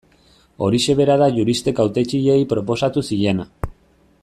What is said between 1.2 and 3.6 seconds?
da juristek hautetsiei proposatu ziena.